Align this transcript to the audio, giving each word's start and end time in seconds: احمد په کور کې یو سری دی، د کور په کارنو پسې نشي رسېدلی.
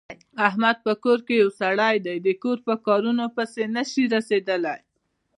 احمد 0.47 0.77
په 0.85 0.93
کور 1.03 1.19
کې 1.27 1.33
یو 1.41 1.49
سری 1.59 1.95
دی، 2.05 2.15
د 2.25 2.29
کور 2.43 2.57
په 2.67 2.73
کارنو 2.85 3.25
پسې 3.35 3.63
نشي 3.75 4.03
رسېدلی. 4.15 4.77